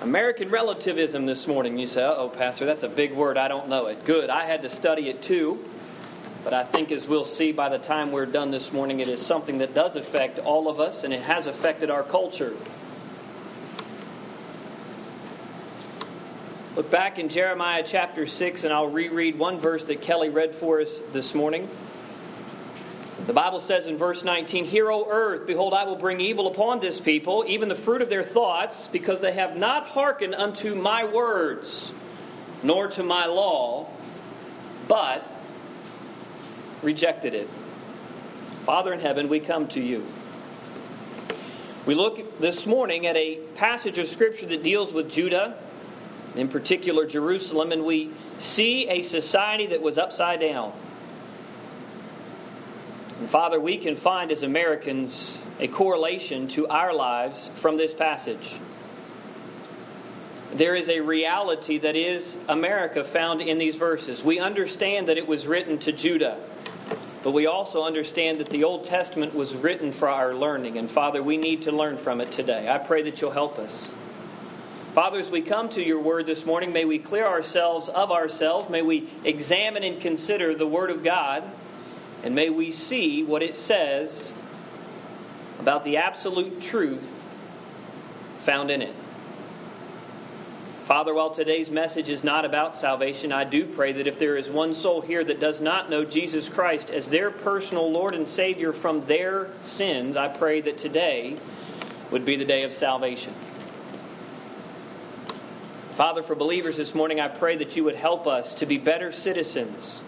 [0.00, 1.78] American relativism this morning.
[1.78, 3.36] You say, oh, Pastor, that's a big word.
[3.36, 4.06] I don't know it.
[4.06, 4.30] Good.
[4.30, 5.62] I had to study it too.
[6.42, 9.24] But I think, as we'll see by the time we're done this morning, it is
[9.24, 12.56] something that does affect all of us and it has affected our culture.
[16.76, 20.80] Look back in Jeremiah chapter 6, and I'll reread one verse that Kelly read for
[20.80, 21.68] us this morning.
[23.30, 26.80] The Bible says in verse 19, Hear, O earth, behold, I will bring evil upon
[26.80, 31.04] this people, even the fruit of their thoughts, because they have not hearkened unto my
[31.04, 31.92] words,
[32.64, 33.86] nor to my law,
[34.88, 35.24] but
[36.82, 37.48] rejected it.
[38.66, 40.04] Father in heaven, we come to you.
[41.86, 45.56] We look this morning at a passage of Scripture that deals with Judah,
[46.34, 48.10] in particular Jerusalem, and we
[48.40, 50.72] see a society that was upside down.
[53.20, 58.54] And Father, we can find as Americans a correlation to our lives from this passage.
[60.54, 64.24] There is a reality that is America found in these verses.
[64.24, 66.40] We understand that it was written to Judah.
[67.22, 70.78] But we also understand that the Old Testament was written for our learning.
[70.78, 72.70] And Father, we need to learn from it today.
[72.70, 73.90] I pray that you'll help us.
[74.94, 78.70] Father, as we come to your word this morning, may we clear ourselves of ourselves.
[78.70, 81.44] May we examine and consider the word of God.
[82.22, 84.32] And may we see what it says
[85.58, 87.10] about the absolute truth
[88.40, 88.94] found in it.
[90.84, 94.50] Father, while today's message is not about salvation, I do pray that if there is
[94.50, 98.72] one soul here that does not know Jesus Christ as their personal Lord and Savior
[98.72, 101.36] from their sins, I pray that today
[102.10, 103.32] would be the day of salvation.
[105.92, 109.12] Father, for believers this morning, I pray that you would help us to be better
[109.12, 110.00] citizens.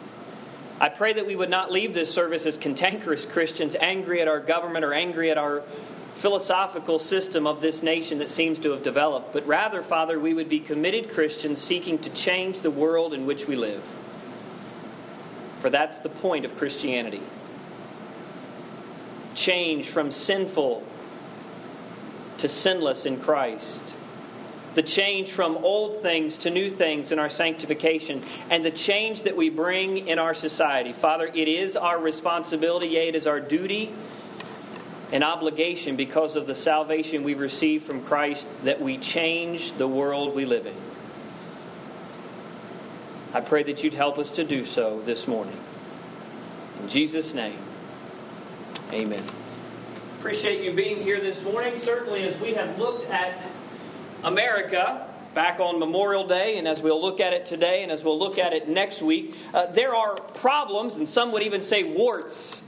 [0.83, 4.41] I pray that we would not leave this service as cantankerous Christians, angry at our
[4.41, 5.63] government or angry at our
[6.17, 10.49] philosophical system of this nation that seems to have developed, but rather, Father, we would
[10.49, 13.81] be committed Christians seeking to change the world in which we live.
[15.61, 17.23] For that's the point of Christianity.
[19.37, 20.85] Change from sinful
[22.39, 23.85] to sinless in Christ.
[24.75, 29.37] The change from old things to new things in our sanctification, and the change that
[29.37, 30.95] we bring in our society.
[30.95, 33.93] Father, it is our responsibility, yea, it is our duty
[35.13, 40.35] and obligation because of the salvation we receive from Christ that we change the world
[40.35, 40.75] we live in.
[43.35, 45.57] I pray that you'd help us to do so this morning.
[46.81, 47.59] In Jesus' name,
[48.91, 49.23] amen.
[50.19, 51.79] Appreciate you being here this morning.
[51.79, 53.39] Certainly, as we have looked at
[54.25, 58.19] America back on Memorial Day, and as we'll look at it today, and as we'll
[58.19, 62.61] look at it next week, uh, there are problems, and some would even say warts,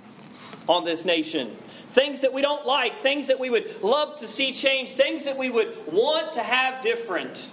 [0.69, 1.55] on this nation
[1.95, 5.39] things that we don't like, things that we would love to see change, things that
[5.39, 7.49] we would want to have different.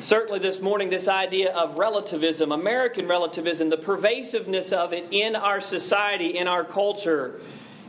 [0.00, 5.60] certainly, this morning, this idea of relativism, American relativism, the pervasiveness of it in our
[5.60, 7.40] society, in our culture,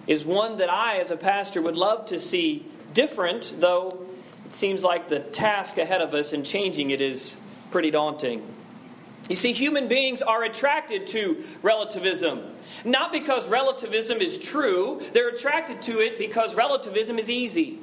[0.05, 4.05] is one that I, as a pastor, would love to see different, though
[4.45, 7.35] it seems like the task ahead of us in changing it is
[7.71, 8.45] pretty daunting.
[9.29, 12.55] You see, human beings are attracted to relativism.
[12.83, 17.79] Not because relativism is true, they're attracted to it because relativism is easy.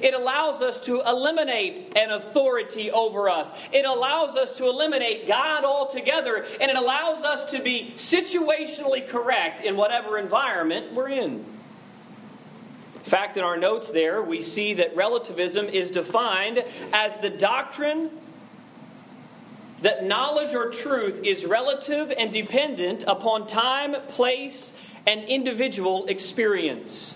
[0.00, 3.48] It allows us to eliminate an authority over us.
[3.72, 9.60] It allows us to eliminate God altogether, and it allows us to be situationally correct
[9.60, 11.44] in whatever environment we're in.
[13.08, 18.10] In fact, in our notes there, we see that relativism is defined as the doctrine
[19.80, 24.74] that knowledge or truth is relative and dependent upon time, place,
[25.06, 27.14] and individual experience.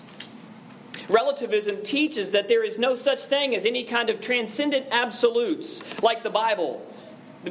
[1.09, 6.23] Relativism teaches that there is no such thing as any kind of transcendent absolutes like
[6.23, 6.83] the Bible.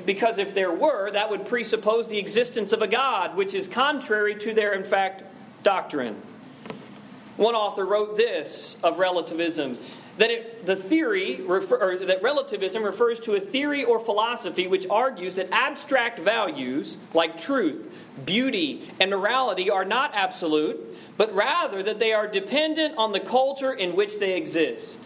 [0.05, 4.35] Because if there were, that would presuppose the existence of a God, which is contrary
[4.41, 5.23] to their, in fact,
[5.63, 6.21] doctrine.
[7.37, 9.79] One author wrote this of relativism
[10.19, 15.37] that it, the theory refer, that relativism refers to a theory or philosophy which argues
[15.37, 17.91] that abstract values like truth,
[18.27, 20.79] beauty, and morality are not absolute,
[21.17, 24.99] but rather that they are dependent on the culture in which they exist.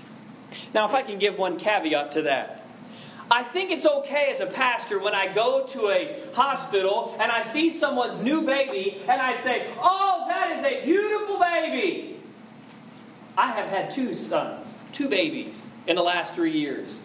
[0.74, 2.64] Now, if I can give one caveat to that.
[3.30, 7.42] I think it's okay as a pastor when I go to a hospital and I
[7.42, 12.15] see someone's new baby and I say, Oh, that is a beautiful baby.
[13.36, 16.96] I have had two sons two babies in the last three years.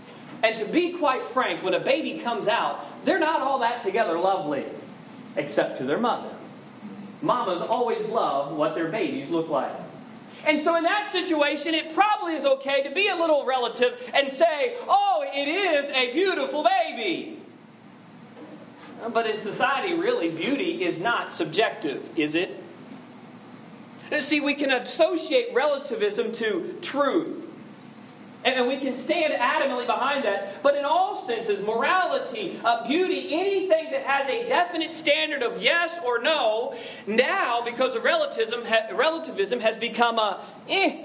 [0.44, 4.18] And to be quite frank, when a baby comes out, they're not all that together
[4.18, 4.66] lovely,
[5.36, 6.33] except to their mother.
[7.22, 9.75] Mamas always love what their babies look like.
[10.45, 14.31] And so, in that situation, it probably is okay to be a little relative and
[14.31, 17.39] say, oh, it is a beautiful baby.
[19.13, 22.61] But in society, really, beauty is not subjective, is it?
[24.19, 27.48] See, we can associate relativism to truth.
[28.44, 30.63] And we can stand adamantly behind that.
[30.63, 35.98] But in all senses, morality, uh, beauty, anything that has a definite standard of yes
[36.04, 36.75] or no,
[37.06, 41.04] now, because of relativism, ha- relativism has become a, eh,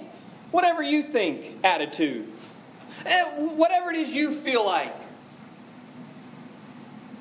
[0.51, 2.33] whatever you think attitude.
[3.05, 5.06] Eh, whatever it is you feel like.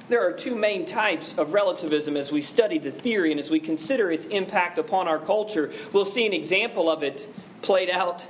[0.08, 3.60] There are two main types of relativism as we study the theory and as we
[3.60, 5.72] consider its impact upon our culture.
[5.94, 7.28] We'll see an example of it
[7.64, 8.24] played out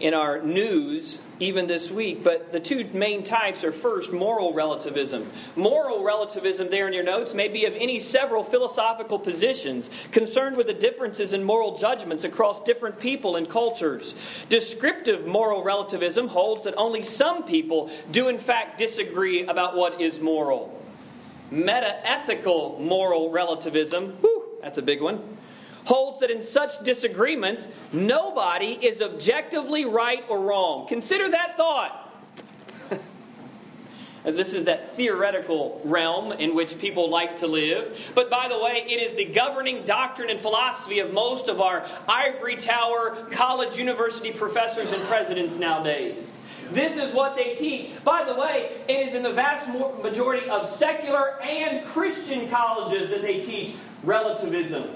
[0.00, 2.22] in our news even this week.
[2.24, 5.30] But the two main types are first, moral relativism.
[5.54, 10.66] Moral relativism, there in your notes, may be of any several philosophical positions concerned with
[10.66, 14.14] the differences in moral judgments across different people and cultures.
[14.48, 20.20] Descriptive moral relativism holds that only some people do, in fact, disagree about what is
[20.20, 20.72] moral.
[21.50, 25.36] Metaethical moral relativism, whew, that's a big one
[25.86, 30.86] holds that in such disagreements, nobody is objectively right or wrong.
[30.88, 32.02] Consider that thought.
[34.24, 37.96] This is that theoretical realm in which people like to live.
[38.16, 41.86] But by the way, it is the governing doctrine and philosophy of most of our
[42.08, 46.32] ivory tower college university professors and presidents nowadays.
[46.72, 47.92] This is what they teach.
[48.02, 49.68] By the way, it is in the vast
[50.02, 54.90] majority of secular and Christian colleges that they teach relativism.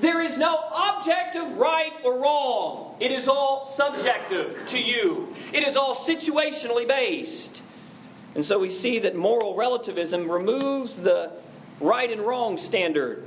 [0.00, 2.96] There is no objective right or wrong.
[3.00, 7.62] It is all subjective to you, it is all situationally based.
[8.34, 11.32] And so we see that moral relativism removes the
[11.80, 13.24] right and wrong standard.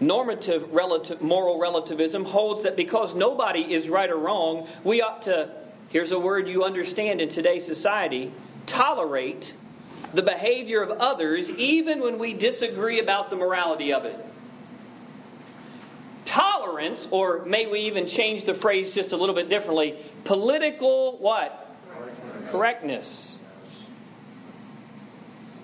[0.00, 5.50] Normative relative, moral relativism holds that because nobody is right or wrong, we ought to,
[5.88, 8.30] here's a word you understand in today's society,
[8.66, 9.54] tolerate
[10.12, 14.22] the behavior of others even when we disagree about the morality of it
[16.28, 21.74] tolerance, or may we even change the phrase just a little bit differently, political what?
[22.50, 23.38] Correctness.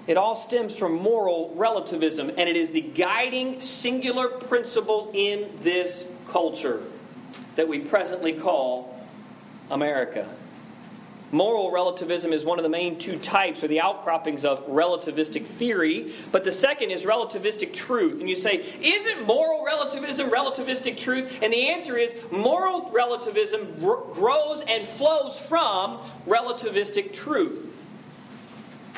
[0.07, 6.09] It all stems from moral relativism, and it is the guiding singular principle in this
[6.29, 6.83] culture
[7.57, 9.01] that we presently call
[9.71, 10.29] America.
[11.35, 16.15] Moral relativism is one of the main two types or the outcroppings of relativistic theory,
[16.31, 18.21] but the second is relativistic truth.
[18.21, 21.33] And you say, isn't moral relativism relativistic truth?
[21.43, 27.84] And the answer is moral relativism grows and flows from relativistic truth.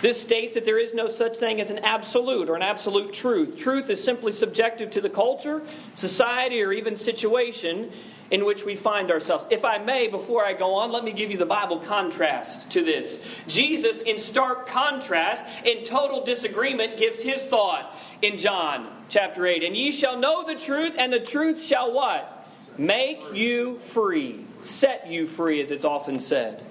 [0.02, 3.56] This states that there is no such thing as an absolute or an absolute truth.
[3.56, 5.62] Truth is simply subjective to the culture,
[5.94, 7.90] society, or even situation
[8.31, 9.46] in which we find ourselves.
[9.50, 12.82] If I may, before I go on, let me give you the Bible contrast to
[12.84, 13.19] this.
[13.46, 19.62] Jesus, in stark contrast, in total disagreement, gives his thought in John chapter 8.
[19.62, 22.46] And ye shall know the truth, and the truth shall what?
[22.76, 24.44] Make you free.
[24.62, 26.62] Set you free, as it's often said.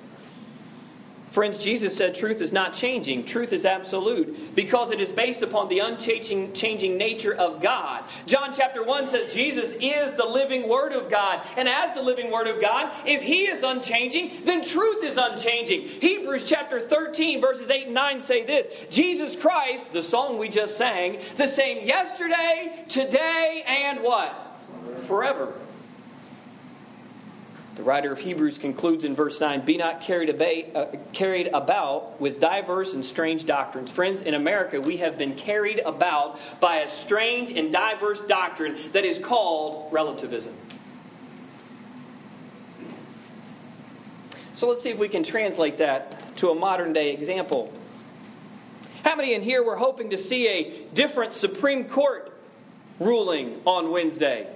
[1.31, 3.25] Friends, Jesus said truth is not changing.
[3.25, 8.05] Truth is absolute because it is based upon the unchanging changing nature of God.
[8.25, 11.41] John chapter 1 says Jesus is the living Word of God.
[11.57, 15.81] And as the living Word of God, if He is unchanging, then truth is unchanging.
[15.99, 20.77] Hebrews chapter 13, verses 8 and 9 say this Jesus Christ, the song we just
[20.77, 24.57] sang, the same yesterday, today, and what?
[25.03, 25.53] Forever.
[27.75, 30.29] The writer of Hebrews concludes in verse 9 Be not carried,
[30.75, 33.91] uh, carried about with diverse and strange doctrines.
[33.91, 39.03] Friends, in America, we have been carried about by a strange and diverse doctrine that
[39.03, 40.55] is called relativism.
[44.53, 47.73] So let's see if we can translate that to a modern day example.
[49.03, 52.31] How many in here were hoping to see a different Supreme Court
[53.01, 54.47] ruling on Wednesday?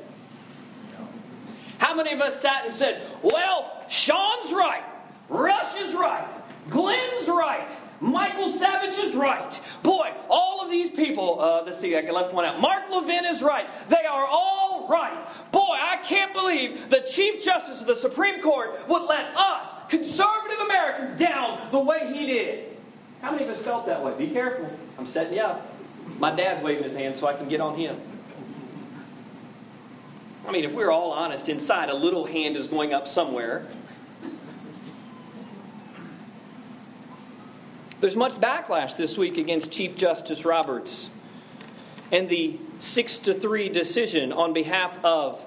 [1.89, 4.84] How many of us sat and said, well, Sean's right,
[5.27, 6.29] Rush is right,
[6.69, 7.67] Glenn's right,
[8.00, 9.60] Michael Savage is right.
[9.81, 12.62] Boy, all of these people, uh, let's see, I left one out.
[12.62, 13.65] Mark Levin is right.
[13.89, 15.17] They are all right.
[15.51, 20.60] Boy, I can't believe the Chief Justice of the Supreme Court would let us, conservative
[20.60, 22.77] Americans, down the way he did.
[23.24, 24.13] How many of us felt that way?
[24.15, 24.69] Be careful.
[25.00, 25.67] I'm setting you up.
[26.19, 28.00] My dad's waving his hand so I can get on him.
[30.50, 33.68] I mean, if we're all honest, inside a little hand is going up somewhere.
[38.01, 41.08] There's much backlash this week against Chief Justice Roberts
[42.12, 45.39] and the 6 to 3 decision on behalf of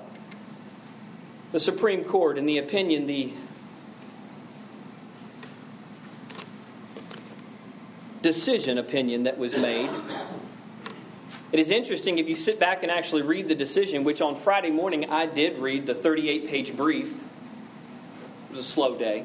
[1.50, 3.32] the Supreme Court in the opinion, the
[8.22, 9.90] decision opinion that was made.
[11.52, 14.70] It is interesting if you sit back and actually read the decision, which on Friday
[14.70, 17.12] morning I did read the 38 page brief.
[17.12, 19.24] It was a slow day.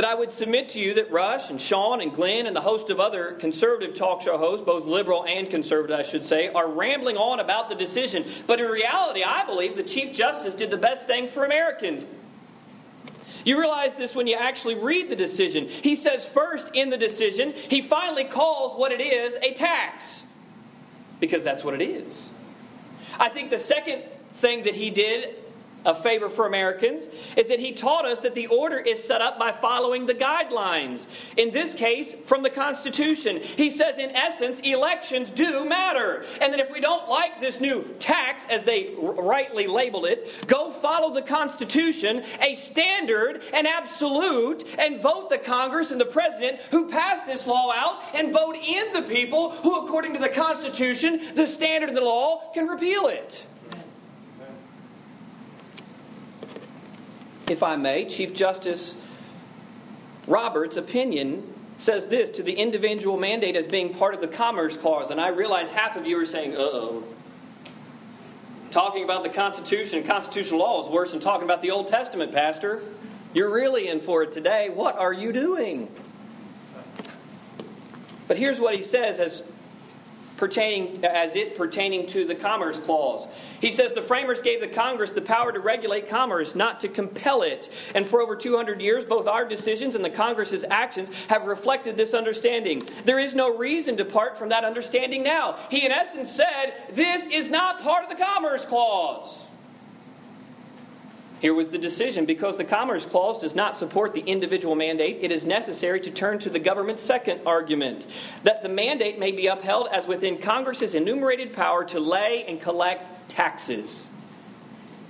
[0.00, 2.88] that I would submit to you that Rush and Sean and Glenn and the host
[2.88, 7.18] of other conservative talk show hosts, both liberal and conservative, I should say, are rambling
[7.18, 8.24] on about the decision.
[8.46, 12.06] But in reality, I believe the Chief Justice did the best thing for Americans.
[13.44, 15.66] You realize this when you actually read the decision.
[15.68, 20.22] He says first in the decision, he finally calls what it is a tax.
[21.20, 22.28] Because that's what it is.
[23.18, 24.02] I think the second
[24.36, 25.36] thing that he did
[25.84, 27.04] a favor for Americans
[27.36, 31.06] is that he taught us that the order is set up by following the guidelines.
[31.36, 33.38] In this case, from the Constitution.
[33.38, 36.24] He says, in essence, elections do matter.
[36.40, 40.70] And that if we don't like this new tax, as they rightly labeled it, go
[40.70, 46.88] follow the Constitution, a standard, an absolute, and vote the Congress and the President who
[46.88, 51.46] passed this law out and vote in the people who, according to the Constitution, the
[51.46, 53.44] standard of the law, can repeal it.
[57.50, 58.94] If I may, Chief Justice
[60.28, 65.10] Roberts' opinion says this to the individual mandate as being part of the Commerce Clause.
[65.10, 67.04] And I realize half of you are saying, uh oh.
[68.70, 72.30] Talking about the Constitution and constitutional law is worse than talking about the Old Testament,
[72.30, 72.80] Pastor.
[73.34, 74.68] You're really in for it today.
[74.72, 75.88] What are you doing?
[78.28, 79.42] But here's what he says as
[80.40, 83.28] pertaining as it pertaining to the commerce clause.
[83.60, 87.42] He says the framers gave the Congress the power to regulate commerce, not to compel
[87.42, 87.68] it.
[87.94, 92.14] And for over 200 years, both our decisions and the Congress's actions have reflected this
[92.14, 92.82] understanding.
[93.04, 95.58] There is no reason to part from that understanding now.
[95.68, 99.36] He, in essence, said this is not part of the commerce clause.
[101.40, 102.26] Here was the decision.
[102.26, 106.38] Because the Commerce Clause does not support the individual mandate, it is necessary to turn
[106.40, 108.06] to the government's second argument
[108.44, 113.30] that the mandate may be upheld as within Congress's enumerated power to lay and collect
[113.30, 114.06] taxes.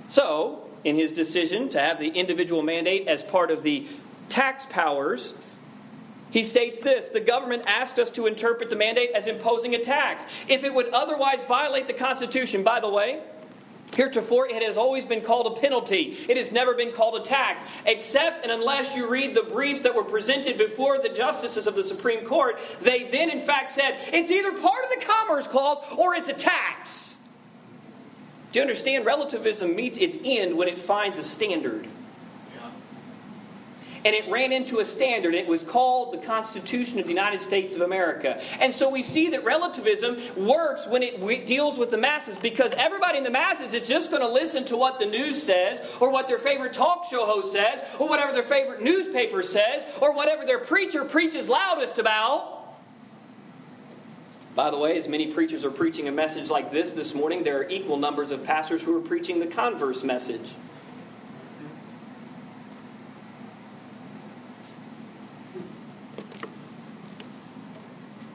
[0.07, 3.87] So, in his decision to have the individual mandate as part of the
[4.29, 5.33] tax powers,
[6.31, 10.25] he states this The government asked us to interpret the mandate as imposing a tax.
[10.47, 13.21] If it would otherwise violate the Constitution, by the way,
[13.95, 16.25] Heretofore, it has always been called a penalty.
[16.29, 19.93] It has never been called a tax, except and unless you read the briefs that
[19.93, 22.59] were presented before the justices of the Supreme Court.
[22.81, 26.33] They then, in fact, said it's either part of the Commerce Clause or it's a
[26.33, 27.15] tax.
[28.51, 29.05] Do you understand?
[29.05, 31.87] Relativism meets its end when it finds a standard
[34.03, 35.35] and it ran into a standard.
[35.35, 38.41] It was called the Constitution of the United States of America.
[38.59, 43.17] And so we see that relativism works when it deals with the masses because everybody
[43.17, 46.27] in the masses is just going to listen to what the news says or what
[46.27, 50.59] their favorite talk show host says or whatever their favorite newspaper says or whatever their
[50.59, 52.59] preacher preaches loudest about.
[54.53, 57.59] By the way, as many preachers are preaching a message like this this morning, there
[57.59, 60.51] are equal numbers of pastors who are preaching the converse message.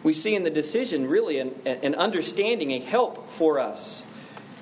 [0.07, 4.05] We see in the decision really an, an understanding, a help for us.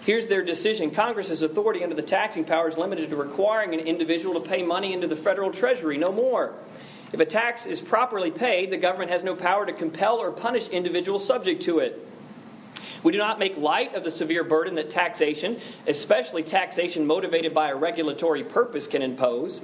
[0.07, 4.41] Here's their decision Congress's authority under the taxing power is limited to requiring an individual
[4.41, 6.55] to pay money into the federal treasury, no more.
[7.13, 10.69] If a tax is properly paid, the government has no power to compel or punish
[10.69, 12.09] individuals subject to it.
[13.03, 17.69] We do not make light of the severe burden that taxation, especially taxation motivated by
[17.69, 19.61] a regulatory purpose, can impose.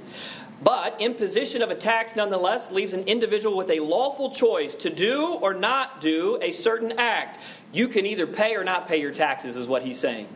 [0.63, 5.39] But imposition of a tax nonetheless leaves an individual with a lawful choice to do
[5.41, 7.39] or not do a certain act.
[7.73, 10.27] You can either pay or not pay your taxes, is what he's saying.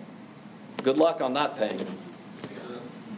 [0.83, 1.85] Good luck on not paying.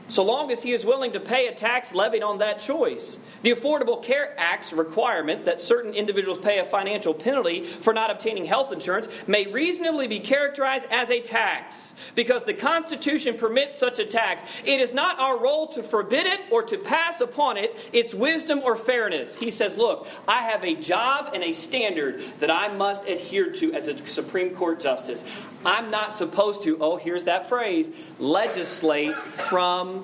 [0.09, 3.17] So long as he is willing to pay a tax levied on that choice.
[3.43, 8.45] The Affordable Care Act's requirement that certain individuals pay a financial penalty for not obtaining
[8.45, 14.05] health insurance may reasonably be characterized as a tax because the Constitution permits such a
[14.05, 14.43] tax.
[14.65, 18.61] It is not our role to forbid it or to pass upon it its wisdom
[18.63, 19.35] or fairness.
[19.35, 23.73] He says, Look, I have a job and a standard that I must adhere to
[23.73, 25.23] as a Supreme Court justice.
[25.65, 29.15] I'm not supposed to, oh, here's that phrase, legislate
[29.49, 29.97] from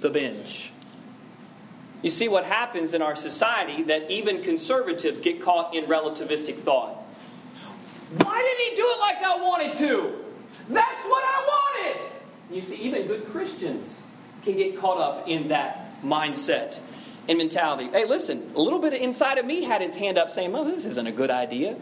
[0.00, 0.70] the bench.
[2.02, 7.02] You see what happens in our society that even conservatives get caught in relativistic thought.
[8.18, 10.24] Why didn't he do it like I wanted to?
[10.68, 12.12] That's what I wanted.
[12.50, 13.90] You see, even good Christians
[14.44, 16.78] can get caught up in that mindset
[17.28, 17.88] and mentality.
[17.88, 20.84] Hey, listen, a little bit inside of me had its hand up saying, well, this
[20.84, 21.76] isn't a good idea.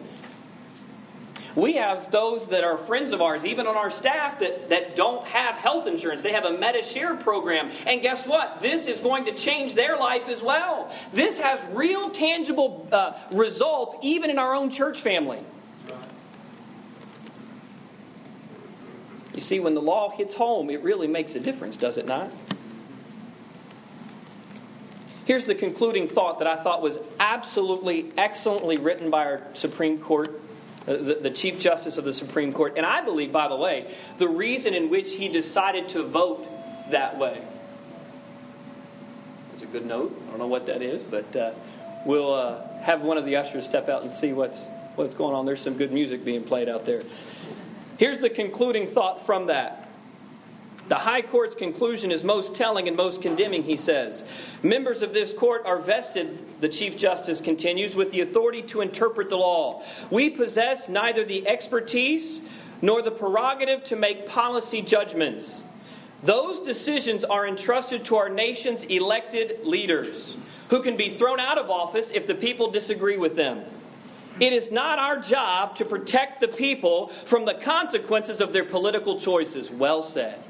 [1.54, 5.26] We have those that are friends of ours, even on our staff, that, that don't
[5.26, 6.22] have health insurance.
[6.22, 7.70] They have a Medi-Share program.
[7.86, 8.62] And guess what?
[8.62, 10.90] This is going to change their life as well.
[11.12, 15.40] This has real tangible uh, results, even in our own church family.
[19.34, 22.30] You see, when the law hits home, it really makes a difference, does it not?
[25.24, 30.40] Here's the concluding thought that I thought was absolutely excellently written by our Supreme Court,
[30.86, 32.74] the, the, Chief Justice of the Supreme Court.
[32.76, 36.46] And I believe, by the way, the reason in which he decided to vote
[36.90, 37.42] that way.
[39.54, 40.16] It's a good note.
[40.26, 41.52] I don't know what that is, but uh,
[42.04, 44.64] we'll uh, have one of the ushers step out and see what's,
[44.96, 45.46] what's going on.
[45.46, 47.02] There's some good music being played out there.
[47.98, 49.81] Here's the concluding thought from that.
[50.88, 54.24] The High Court's conclusion is most telling and most condemning, he says.
[54.62, 59.28] Members of this court are vested, the Chief Justice continues, with the authority to interpret
[59.28, 59.82] the law.
[60.10, 62.40] We possess neither the expertise
[62.82, 65.62] nor the prerogative to make policy judgments.
[66.24, 70.36] Those decisions are entrusted to our nation's elected leaders,
[70.68, 73.64] who can be thrown out of office if the people disagree with them.
[74.40, 79.20] It is not our job to protect the people from the consequences of their political
[79.20, 79.70] choices.
[79.70, 80.42] Well said.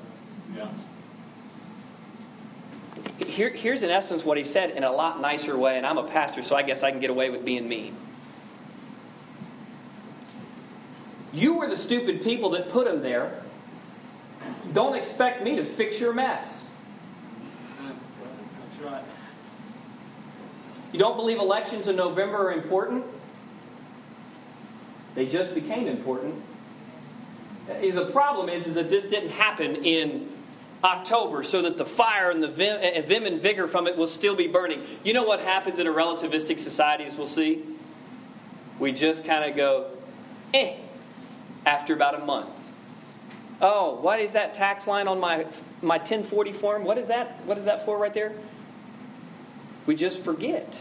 [3.33, 6.07] Here, here's in essence what he said in a lot nicer way, and I'm a
[6.07, 7.97] pastor, so I guess I can get away with being mean.
[11.33, 13.43] You were the stupid people that put him there.
[14.75, 16.65] Don't expect me to fix your mess.
[17.81, 19.05] That's right.
[20.93, 23.03] You don't believe elections in November are important?
[25.15, 26.35] They just became important.
[27.67, 30.29] The problem is, is that this didn't happen in
[30.85, 34.09] October so that the fire and the vim, eh, vim and vigor from it will
[34.09, 34.83] still be burning.
[35.05, 37.63] You know what happens in a relativistic society, as we'll see?
[38.79, 39.91] We just kind of go,
[40.55, 40.77] eh,
[41.67, 42.51] after about a month.
[43.61, 45.47] Oh, what is that tax line on my,
[45.83, 46.85] my 1040 form?
[46.85, 47.41] What is that?
[47.47, 48.33] What is that for right there?
[49.87, 50.81] We just forget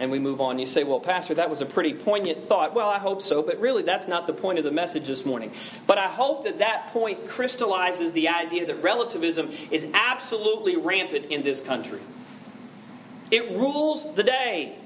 [0.00, 0.58] and we move on.
[0.58, 2.74] You say, well, Pastor, that was a pretty poignant thought.
[2.74, 5.52] Well, I hope so, but really that's not the point of the message this morning.
[5.86, 11.42] But I hope that that point crystallizes the idea that relativism is absolutely rampant in
[11.42, 12.00] this country.
[13.30, 14.76] It rules the day.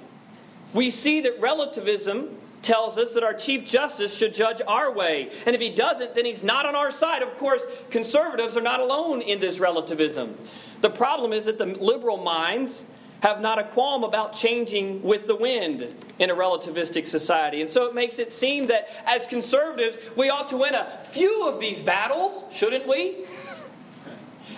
[0.75, 5.31] We see that relativism tells us that our Chief Justice should judge our way.
[5.47, 7.23] And if he doesn't, then he's not on our side.
[7.23, 10.37] Of course, conservatives are not alone in this relativism.
[10.81, 12.85] The problem is that the liberal minds
[13.23, 17.61] have not a qualm about changing with the wind in a relativistic society.
[17.61, 21.47] And so it makes it seem that as conservatives, we ought to win a few
[21.47, 23.25] of these battles, shouldn't we?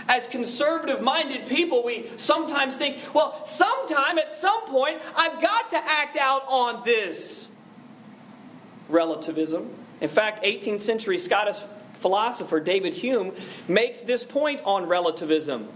[0.09, 5.77] As conservative minded people, we sometimes think, well, sometime at some point, I've got to
[5.77, 7.51] act out on this
[8.89, 9.71] relativism.
[10.01, 11.59] In fact, 18th century Scottish
[12.01, 13.33] philosopher David Hume
[13.69, 15.69] makes this point on relativism.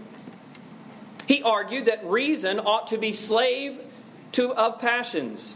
[1.29, 3.79] He argued that reason ought to be slave
[4.31, 5.55] to, of passions.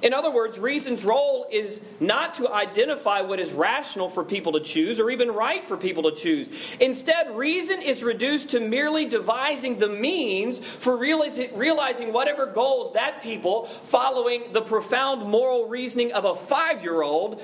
[0.00, 4.60] In other words, reason's role is not to identify what is rational for people to
[4.60, 6.48] choose or even right for people to choose.
[6.80, 13.68] Instead, reason is reduced to merely devising the means for realizing whatever goals that people,
[13.88, 17.42] following the profound moral reasoning of a five year old,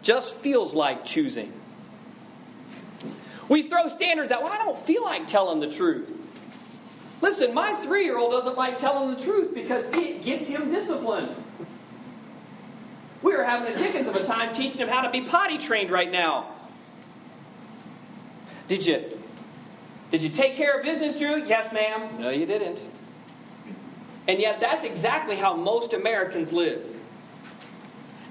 [0.00, 1.52] just feels like choosing.
[3.50, 4.42] We throw standards out.
[4.42, 6.16] Well, I don't feel like telling the truth.
[7.20, 11.34] Listen, my three year old doesn't like telling the truth because it gets him disciplined.
[13.22, 15.90] We are having a Dickens of a time teaching him how to be potty trained
[15.90, 16.54] right now.
[18.68, 19.18] Did you
[20.10, 21.44] did you take care of business, Drew?
[21.44, 22.18] Yes, ma'am.
[22.18, 22.82] No, you didn't.
[24.26, 26.84] And yet that's exactly how most Americans live.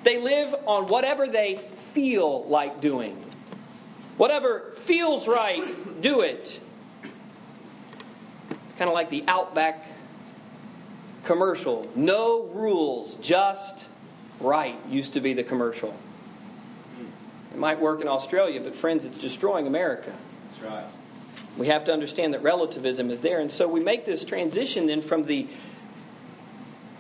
[0.04, 1.58] They live on whatever they
[1.93, 3.23] feel like doing.
[4.17, 6.60] Whatever feels right, do it
[8.80, 9.86] kind of like the Outback
[11.26, 11.86] commercial.
[11.96, 13.86] No rules, just
[14.39, 15.94] right used to be the commercial.
[17.52, 20.13] It might work in Australia, but friends, it's destroying America.
[20.46, 20.86] That's right.
[21.58, 23.42] We have to understand that relativism is there.
[23.42, 25.48] And so we make this transition then from the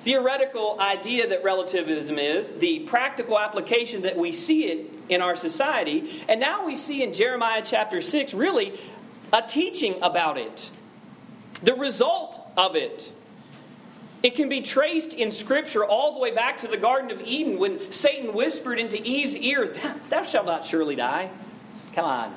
[0.03, 6.23] theoretical idea that relativism is, the practical application that we see it in our society,
[6.27, 8.77] and now we see in Jeremiah chapter 6 really
[9.31, 10.69] a teaching about it
[11.63, 13.11] the result of it.
[14.21, 17.57] It can be traced in Scripture all the way back to the Garden of Eden
[17.57, 19.73] when Satan whispered into Eve's ear,
[20.09, 21.29] Thou shalt not surely die.
[21.93, 22.35] Come on.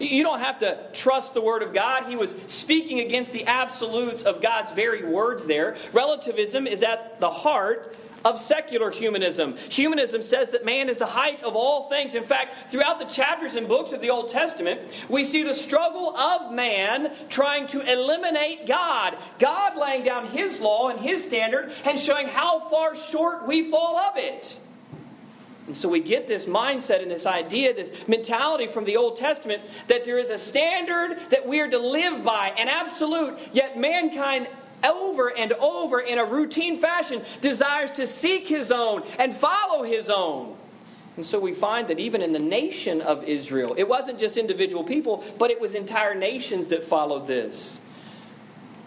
[0.00, 2.08] You don't have to trust the Word of God.
[2.08, 5.76] He was speaking against the absolutes of God's very words there.
[5.92, 9.56] Relativism is at the heart of secular humanism.
[9.68, 12.14] Humanism says that man is the height of all things.
[12.14, 16.16] In fact, throughout the chapters and books of the Old Testament, we see the struggle
[16.16, 19.16] of man trying to eliminate God.
[19.38, 23.96] God laying down his law and his standard and showing how far short we fall
[23.98, 24.56] of it.
[25.68, 29.62] And so we get this mindset and this idea, this mentality from the Old Testament
[29.86, 34.48] that there is a standard that we are to live by, an absolute, yet mankind
[34.84, 40.08] over and over in a routine fashion desires to seek his own and follow his
[40.08, 40.56] own.
[41.16, 44.84] And so we find that even in the nation of Israel, it wasn't just individual
[44.84, 47.80] people, but it was entire nations that followed this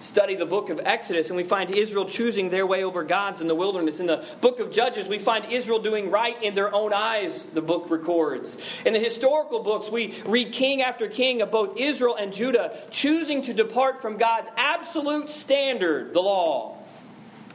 [0.01, 3.47] study the book of Exodus and we find Israel choosing their way over God's in
[3.47, 3.99] the wilderness.
[3.99, 7.61] In the book of Judges, we find Israel doing right in their own eyes, the
[7.61, 8.57] book records.
[8.85, 13.43] In the historical books, we read king after king of both Israel and Judah choosing
[13.43, 16.77] to depart from God's absolute standard, the law.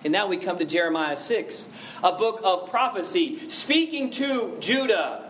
[0.05, 1.69] And now we come to Jeremiah 6,
[2.05, 5.26] a book of prophecy, speaking to Judah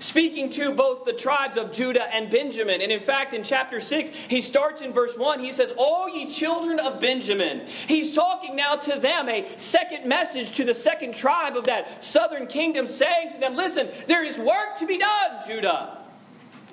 [0.00, 2.80] speaking to both the tribes of Judah and Benjamin.
[2.80, 5.40] And in fact, in chapter 6, he starts in verse 1.
[5.40, 7.66] He says, All ye children of Benjamin.
[7.86, 12.46] He's talking now to them, a second message to the second tribe of that southern
[12.46, 15.98] kingdom, saying to them, Listen, there is work to be done, Judah.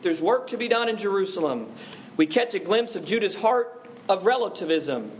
[0.01, 1.71] There's work to be done in Jerusalem.
[2.17, 5.11] We catch a glimpse of Judah's heart of relativism.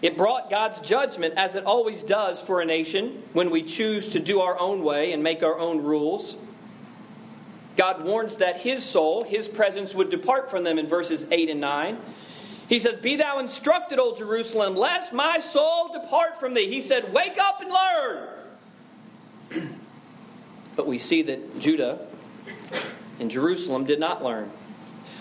[0.00, 4.20] It brought God's judgment, as it always does for a nation, when we choose to
[4.20, 6.36] do our own way and make our own rules.
[7.78, 11.60] God warns that his soul, his presence, would depart from them in verses 8 and
[11.60, 11.96] 9.
[12.68, 16.68] He says, Be thou instructed, O Jerusalem, lest my soul depart from thee.
[16.68, 17.70] He said, Wake up and
[19.52, 19.78] learn.
[20.76, 22.00] but we see that Judah
[23.20, 24.50] and Jerusalem did not learn.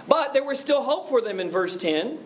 [0.08, 2.18] But there was still hope for them in verse 10.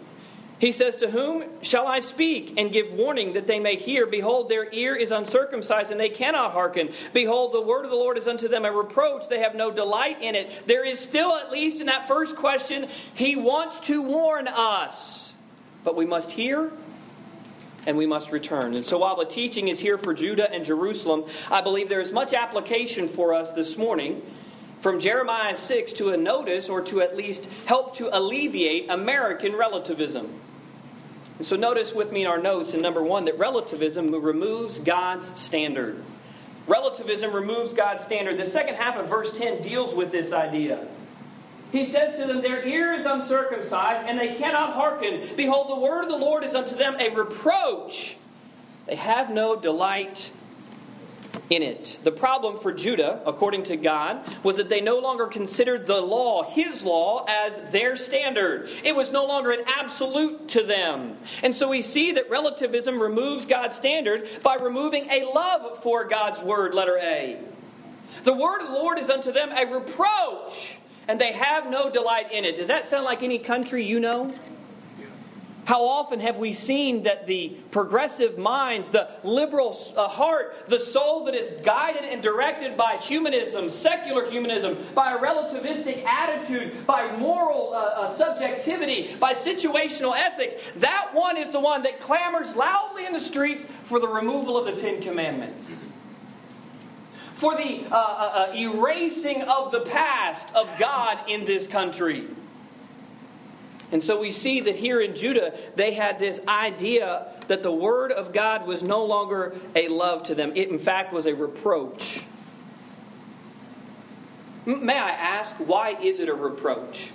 [0.62, 4.06] He says, To whom shall I speak and give warning that they may hear?
[4.06, 6.94] Behold, their ear is uncircumcised, and they cannot hearken.
[7.14, 9.28] Behold, the word of the Lord is unto them a reproach.
[9.28, 10.68] They have no delight in it.
[10.68, 15.34] There is still, at least in that first question, he wants to warn us.
[15.84, 16.72] But we must hear
[17.88, 18.76] and we must return.
[18.76, 22.12] And so while the teaching is here for Judah and Jerusalem, I believe there is
[22.12, 24.22] much application for us this morning
[24.82, 30.30] from Jeremiah 6 to a notice or to at least help to alleviate American relativism.
[31.42, 35.28] And so notice with me in our notes in number one that relativism removes God's
[35.42, 36.04] standard.
[36.68, 38.38] Relativism removes God's standard.
[38.38, 40.86] The second half of verse 10 deals with this idea.
[41.72, 45.32] He says to them, Their ear is uncircumcised, and they cannot hearken.
[45.36, 48.18] Behold, the word of the Lord is unto them a reproach.
[48.86, 50.30] They have no delight
[51.50, 52.00] in it.
[52.04, 56.44] The problem for Judah, according to God, was that they no longer considered the law,
[56.44, 58.70] his law, as their standard.
[58.84, 61.18] It was no longer an absolute to them.
[61.44, 66.42] And so we see that relativism removes God's standard by removing a love for God's
[66.42, 67.40] word, letter A.
[68.24, 70.76] The word of the Lord is unto them a reproach,
[71.08, 72.58] and they have no delight in it.
[72.58, 74.34] Does that sound like any country you know?
[75.66, 81.26] How often have we seen that the progressive minds, the liberal uh, heart, the soul
[81.26, 87.74] that is guided and directed by humanism, secular humanism, by a relativistic attitude, by moral
[87.74, 93.14] uh, uh, subjectivity, by situational ethics, that one is the one that clamors loudly in
[93.14, 95.72] the streets for the removal of the Ten Commandments
[97.36, 102.28] for the uh, uh, uh, erasing of the past of God in this country.
[103.92, 108.12] And so we see that here in Judah, they had this idea that the Word
[108.12, 110.54] of God was no longer a love to them.
[110.56, 112.22] It, in fact, was a reproach.
[114.66, 117.12] May I ask, why is it a reproach?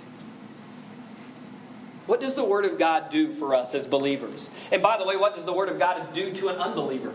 [2.05, 4.49] What does the Word of God do for us as believers?
[4.71, 7.13] And by the way, what does the Word of God do to an unbeliever?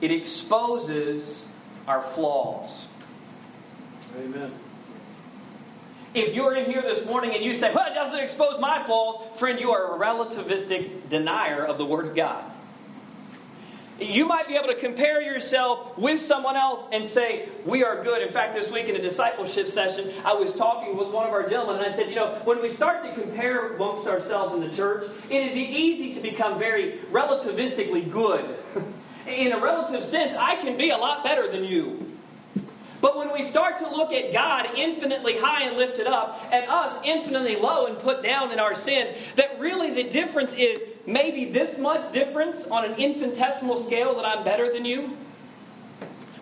[0.00, 1.44] It exposes
[1.86, 2.86] our flaws.
[4.16, 4.52] Amen.
[6.12, 9.20] If you're in here this morning and you say, well, it doesn't expose my flaws,
[9.38, 12.44] friend, you are a relativistic denier of the Word of God.
[14.00, 18.22] You might be able to compare yourself with someone else and say, We are good.
[18.22, 21.46] In fact, this week in a discipleship session, I was talking with one of our
[21.46, 24.74] gentlemen, and I said, You know, when we start to compare amongst ourselves in the
[24.74, 28.56] church, it is easy to become very relativistically good.
[29.26, 32.09] in a relative sense, I can be a lot better than you.
[33.00, 36.98] But when we start to look at God infinitely high and lifted up, and us
[37.04, 41.78] infinitely low and put down in our sins, that really the difference is maybe this
[41.78, 45.16] much difference on an infinitesimal scale that I'm better than you.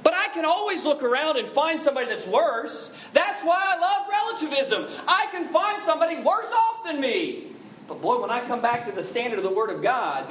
[0.02, 2.90] But I can always look around and find somebody that's worse.
[3.12, 4.86] That's why I love relativism.
[5.06, 7.52] I can find somebody worse off than me.
[7.86, 10.26] But boy, when I come back to the standard of the Word of God,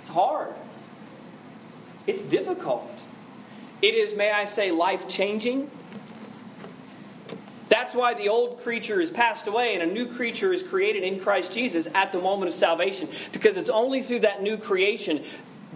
[0.00, 0.54] It's hard.
[2.06, 2.90] It's difficult.
[3.82, 5.70] It is, may I say, life changing.
[7.68, 11.20] That's why the old creature is passed away and a new creature is created in
[11.20, 13.08] Christ Jesus at the moment of salvation.
[13.32, 15.24] Because it's only through that new creation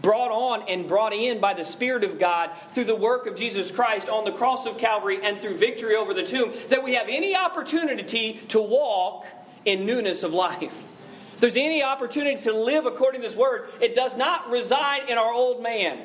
[0.03, 3.71] brought on and brought in by the Spirit of God through the work of Jesus
[3.71, 7.07] Christ on the cross of Calvary and through victory over the tomb that we have
[7.09, 9.27] any opportunity to walk
[9.64, 10.75] in newness of life.
[11.40, 15.33] There's any opportunity to live according to this word, it does not reside in our
[15.33, 16.01] old man.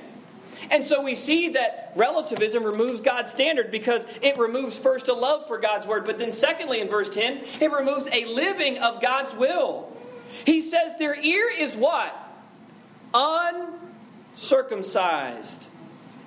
[0.72, 5.48] And so we see that relativism removes God's standard because it removes first a love
[5.48, 9.34] for God's word, but then secondly, in verse 10, it removes a living of God's
[9.36, 9.92] will.
[10.46, 12.16] He says their ear is what?
[13.14, 15.66] Uncircumcised,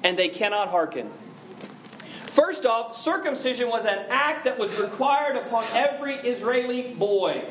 [0.03, 1.11] and they cannot hearken.
[2.33, 7.45] First off, circumcision was an act that was required upon every Israeli boy.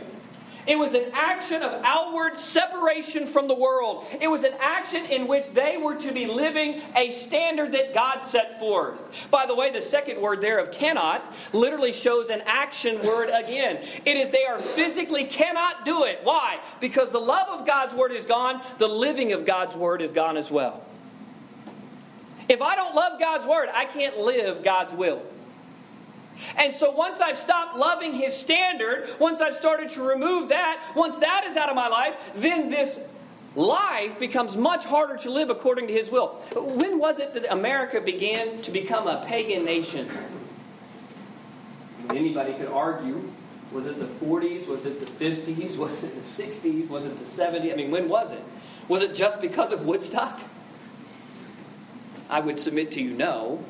[0.67, 4.06] It was an action of outward separation from the world.
[4.19, 8.21] It was an action in which they were to be living a standard that God
[8.21, 9.02] set forth.
[9.32, 13.84] By the way, the second word there of cannot literally shows an action word again.
[14.06, 16.19] It is they are physically cannot do it.
[16.24, 16.60] Why?
[16.80, 20.38] Because the love of God's word is gone, the living of God's word is gone
[20.38, 20.84] as well.
[22.47, 25.24] If I don't love God's word, I can't live God's will.
[26.58, 31.18] And so once I've stopped loving his standard, once I've started to remove that, once
[31.18, 33.00] that is out of my life, then this
[33.56, 36.30] life becomes much harder to live according to his will.
[36.56, 40.10] When was it that America began to become a pagan nation?
[42.10, 43.32] Anybody could argue.
[43.72, 44.68] Was it the 40s?
[44.68, 45.78] Was it the 50s?
[45.78, 46.90] Was it the 60s?
[46.90, 47.72] Was it the 70s?
[47.72, 48.44] I mean, when was it?
[48.90, 50.42] Was it just because of Woodstock?
[52.30, 53.64] I would submit to you no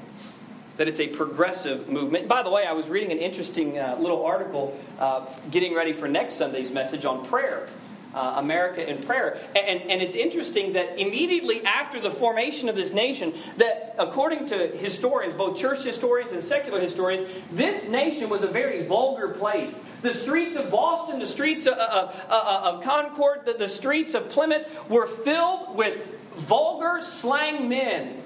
[0.82, 2.28] that it's a progressive movement.
[2.28, 6.08] By the way, I was reading an interesting uh, little article uh, getting ready for
[6.08, 7.68] next Sunday's message on prayer.
[8.16, 9.40] Uh, America in prayer.
[9.56, 14.68] And, and it's interesting that immediately after the formation of this nation, that according to
[14.68, 19.80] historians, both church historians and secular historians, this nation was a very vulgar place.
[20.02, 24.68] The streets of Boston, the streets of, of, of Concord, the, the streets of Plymouth
[24.90, 25.98] were filled with
[26.36, 28.21] vulgar slang men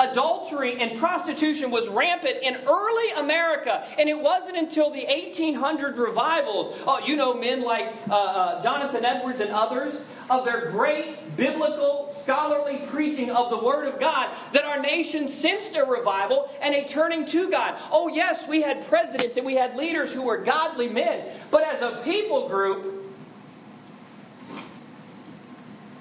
[0.00, 3.86] adultery and prostitution was rampant in early America.
[3.98, 9.04] And it wasn't until the 1800 revivals, oh, you know, men like uh, uh, Jonathan
[9.04, 14.64] Edwards and others, of their great biblical scholarly preaching of the Word of God, that
[14.64, 17.76] our nation sensed a revival and a turning to God.
[17.90, 21.82] Oh, yes, we had presidents and we had leaders who were godly men, but as
[21.82, 22.96] a people group,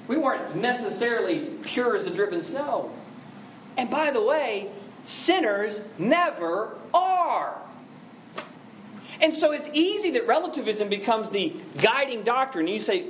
[0.08, 2.92] we weren't necessarily pure as the driven snow.
[3.78, 4.70] And by the way,
[5.06, 7.58] sinners never are.
[9.22, 12.68] And so it's easy that relativism becomes the guiding doctrine.
[12.68, 13.08] You say,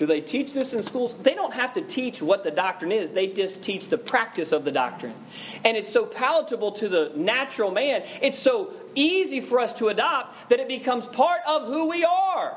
[0.00, 1.14] do they teach this in schools?
[1.22, 4.64] They don't have to teach what the doctrine is, they just teach the practice of
[4.64, 5.14] the doctrine.
[5.62, 10.48] And it's so palatable to the natural man, it's so easy for us to adopt
[10.48, 12.56] that it becomes part of who we are.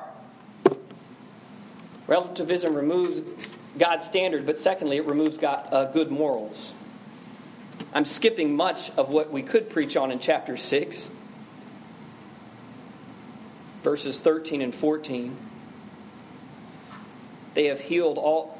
[2.07, 3.21] Relativism removes
[3.77, 6.71] God's standard, but secondly, it removes God, uh, good morals.
[7.93, 11.09] I'm skipping much of what we could preach on in chapter 6,
[13.83, 15.37] verses 13 and 14.
[17.53, 18.57] They have healed all,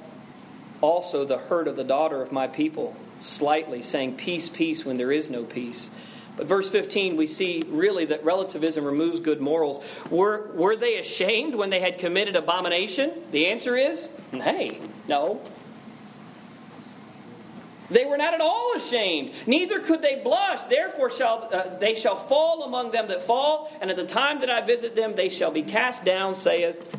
[0.82, 5.12] also the hurt of the daughter of my people, slightly, saying, Peace, peace, when there
[5.12, 5.90] is no peace.
[6.38, 9.84] But verse 15, we see really that relativism removes good morals.
[10.12, 13.12] Were, were they ashamed when they had committed abomination?
[13.32, 15.42] The answer is, hey, no.
[17.94, 20.64] They were not at all ashamed, neither could they blush.
[20.64, 24.50] Therefore shall uh, they shall fall among them that fall, and at the time that
[24.50, 26.90] I visit them they shall be cast down, saith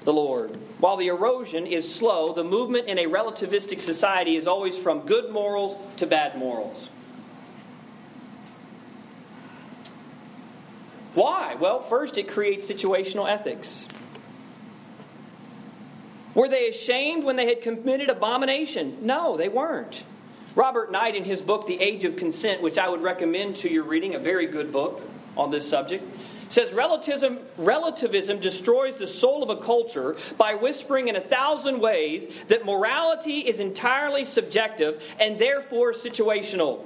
[0.00, 0.58] the Lord.
[0.80, 5.30] While the erosion is slow, the movement in a relativistic society is always from good
[5.30, 6.88] morals to bad morals.
[11.14, 11.54] Why?
[11.54, 13.84] Well, first, it creates situational ethics.
[16.34, 18.98] Were they ashamed when they had committed abomination?
[19.02, 20.02] No, they weren't.
[20.54, 23.84] Robert Knight, in his book, The Age of Consent, which I would recommend to your
[23.84, 25.02] reading, a very good book
[25.36, 26.04] on this subject,
[26.48, 32.26] says relativism, relativism destroys the soul of a culture by whispering in a thousand ways
[32.48, 36.84] that morality is entirely subjective and therefore situational.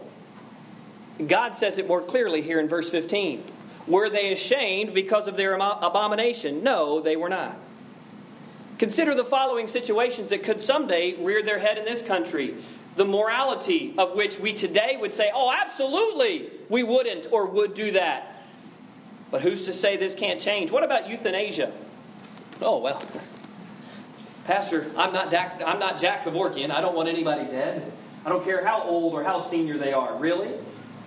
[1.26, 3.42] God says it more clearly here in verse 15.
[3.88, 6.62] Were they ashamed because of their abomination?
[6.62, 7.56] No, they were not.
[8.78, 12.56] Consider the following situations that could someday rear their head in this country.
[12.96, 17.92] The morality of which we today would say, oh, absolutely, we wouldn't or would do
[17.92, 18.44] that.
[19.30, 20.70] But who's to say this can't change?
[20.70, 21.72] What about euthanasia?
[22.60, 23.02] Oh, well,
[24.44, 26.70] Pastor, I'm not, Dak, I'm not Jack Kevorkian.
[26.70, 27.92] I don't want anybody dead.
[28.24, 30.16] I don't care how old or how senior they are.
[30.18, 30.52] Really?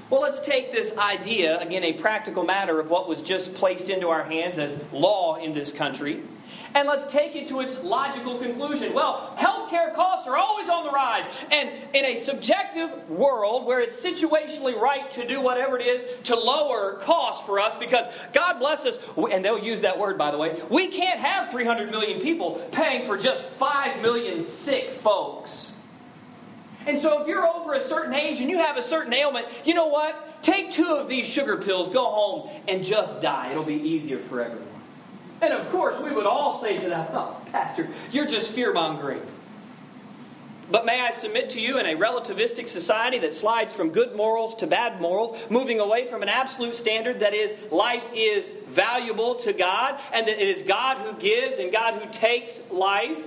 [0.10, 4.10] Well, let's take this idea, again, a practical matter of what was just placed into
[4.10, 6.24] our hands as law in this country,
[6.76, 8.94] and let's take it to its logical conclusion.
[8.94, 14.02] Well, healthcare costs are always on the rise, and in a subjective world where it's
[14.02, 18.86] situationally right to do whatever it is to lower costs for us, because God bless
[18.86, 18.98] us,
[19.32, 23.06] and they'll use that word, by the way, we can't have 300 million people paying
[23.06, 25.72] for just 5 million sick folks.
[26.88, 29.74] And so if you're over a certain age and you have a certain ailment, you
[29.74, 30.42] know what?
[30.42, 33.52] Take two of these sugar pills, go home, and just die.
[33.52, 34.69] It'll be easier for everyone.
[35.42, 39.22] And of course, we would all say to that, oh, Pastor, you're just fear mongering.
[40.72, 44.54] But may I submit to you in a relativistic society that slides from good morals
[44.56, 49.54] to bad morals, moving away from an absolute standard that is life is valuable to
[49.54, 53.18] God, and that it is God who gives and God who takes life?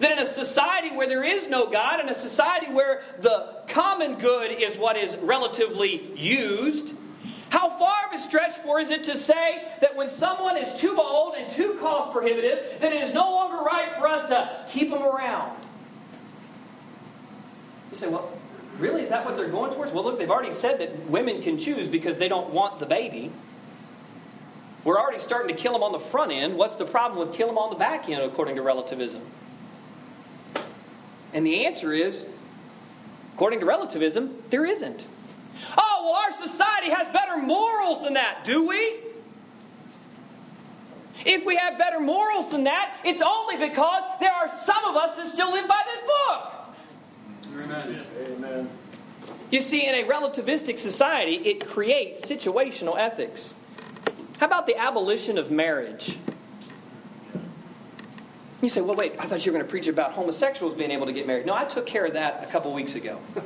[0.00, 4.14] That in a society where there is no God, in a society where the common
[4.14, 6.92] good is what is relatively used,
[7.50, 10.96] how far of a stretch for is it to say that when someone is too
[10.98, 14.90] old and too cost prohibitive, that it is no longer right for us to keep
[14.90, 15.56] them around?
[17.90, 18.30] You say, well,
[18.78, 19.02] really?
[19.02, 19.92] Is that what they're going towards?
[19.92, 23.32] Well, look, they've already said that women can choose because they don't want the baby.
[24.84, 26.54] We're already starting to kill them on the front end.
[26.56, 29.22] What's the problem with kill them on the back end, according to relativism?
[31.32, 32.24] And the answer is,
[33.34, 35.02] according to relativism, there isn't.
[35.76, 39.00] Oh, well, our society has better morals than that, do we?
[41.24, 45.16] If we have better morals than that, it's only because there are some of us
[45.16, 46.52] that still live by this book.
[47.64, 48.04] Amen.
[48.20, 48.70] Amen.
[49.50, 53.54] You see, in a relativistic society, it creates situational ethics.
[54.38, 56.16] How about the abolition of marriage?
[58.60, 61.06] You say, well, wait, I thought you were going to preach about homosexuals being able
[61.06, 61.46] to get married.
[61.46, 63.18] No, I took care of that a couple weeks ago.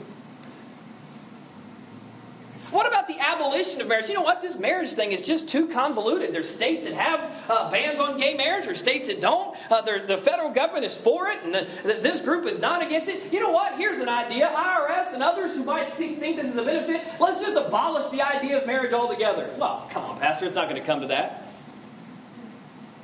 [2.73, 4.09] What about the abolition of marriage?
[4.09, 4.41] You know what?
[4.41, 6.35] This marriage thing is just too convoluted.
[6.35, 9.55] There's states that have uh, bans on gay marriage, or states that don't.
[9.71, 13.11] Uh, the federal government is for it, and the, the, this group is not against
[13.11, 13.31] it.
[13.31, 13.77] You know what?
[13.77, 14.49] Here's an idea.
[14.49, 18.23] IRS and others who might see, think this is a benefit, let's just abolish the
[18.23, 19.55] idea of marriage altogether.
[19.59, 21.53] Well, come on, Pastor, it's not going to come to that.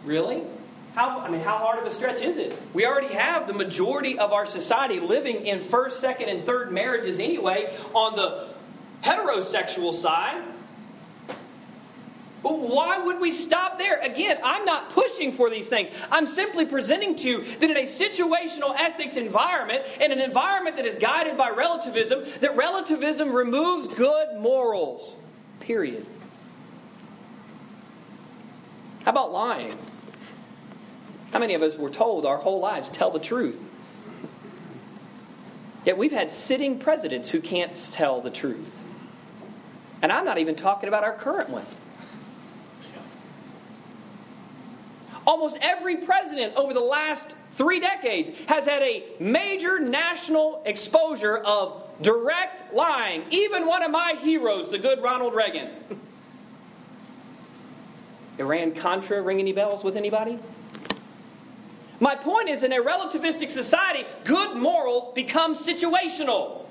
[0.03, 0.45] Really?
[0.95, 2.57] How, I mean, how hard of a stretch is it?
[2.73, 7.19] We already have the majority of our society living in first, second, and third marriages
[7.19, 8.49] anyway on the
[9.03, 10.43] heterosexual side.
[12.43, 13.99] But why would we stop there?
[14.01, 15.91] Again, I'm not pushing for these things.
[16.11, 20.87] I'm simply presenting to you that in a situational ethics environment, in an environment that
[20.87, 25.17] is guided by relativism, that relativism removes good morals.
[25.59, 26.07] Period.
[29.05, 29.77] How about lying?
[31.33, 33.59] How many of us were told our whole lives, tell the truth?
[35.85, 38.78] Yet we've had sitting presidents who can't tell the truth.
[40.03, 41.67] And I'm not even talking about our current one.
[45.27, 51.83] Almost every president over the last three decades has had a major national exposure of
[52.01, 53.25] direct lying.
[53.31, 55.71] Even one of my heroes, the good Ronald Reagan.
[58.39, 60.39] Iran Contra ring any bells with anybody?
[62.01, 66.65] My point is, in a relativistic society, good morals become situational.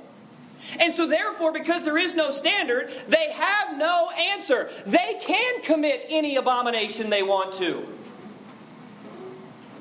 [0.79, 4.69] And so, therefore, because there is no standard, they have no answer.
[4.85, 7.85] They can commit any abomination they want to.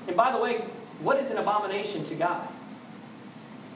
[0.08, 0.64] And by the way,
[1.00, 2.48] what is an abomination to God?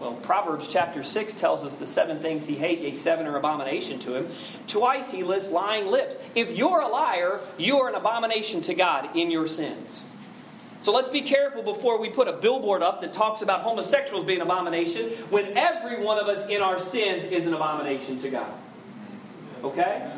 [0.00, 3.98] Well, Proverbs chapter 6 tells us the seven things he hates, a seven are abomination
[4.00, 4.28] to him.
[4.66, 6.16] Twice he lists lying lips.
[6.34, 10.00] If you're a liar, you are an abomination to God in your sins.
[10.82, 14.40] So let's be careful before we put a billboard up that talks about homosexuals being
[14.40, 18.52] an abomination when every one of us in our sins is an abomination to God.
[19.62, 20.10] Okay?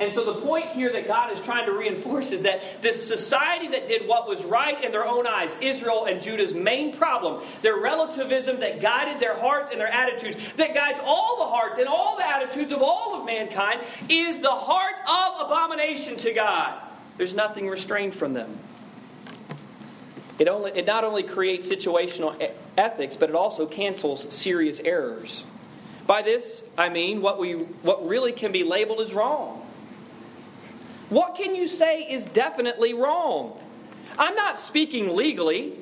[0.00, 3.68] And so the point here that God is trying to reinforce is that this society
[3.68, 7.78] that did what was right in their own eyes, Israel and Judah's main problem, their
[7.78, 12.16] relativism that guided their hearts and their attitudes, that guides all the hearts and all
[12.16, 16.82] the attitudes of all of mankind, is the heart of abomination to God.
[17.16, 18.58] There's nothing restrained from them.
[20.40, 22.34] It, only, it not only creates situational
[22.78, 25.44] ethics, but it also cancels serious errors.
[26.06, 29.68] By this, I mean what, we, what really can be labeled as wrong.
[31.10, 33.60] What can you say is definitely wrong?
[34.18, 35.74] I'm not speaking legally,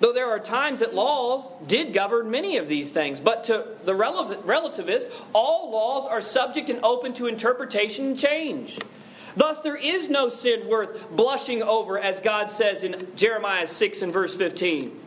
[0.00, 3.20] though there are times that laws did govern many of these things.
[3.20, 8.78] But to the relativist, all laws are subject and open to interpretation and change.
[9.36, 14.12] Thus, there is no sin worth blushing over, as God says in Jeremiah 6 and
[14.12, 15.00] verse 15.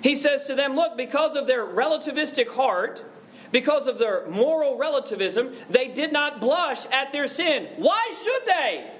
[0.00, 3.04] He says to them, Look, because of their relativistic heart,
[3.50, 7.68] because of their moral relativism, they did not blush at their sin.
[7.76, 8.90] Why should they?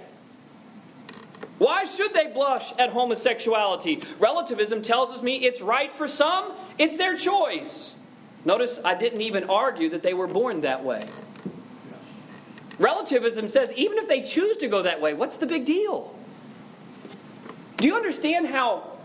[1.58, 4.02] Why should they blush at homosexuality?
[4.20, 7.92] Relativism tells me it's right for some, it's their choice.
[8.44, 11.08] Notice I didn't even argue that they were born that way.
[12.78, 16.14] Relativism says even if they choose to go that way, what's the big deal?
[17.76, 18.98] Do you understand how